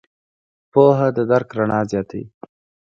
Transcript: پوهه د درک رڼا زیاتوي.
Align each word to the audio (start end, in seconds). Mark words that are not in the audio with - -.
پوهه 0.71 1.07
د 1.17 1.19
درک 1.29 1.49
رڼا 1.57 1.79
زیاتوي. 1.91 2.25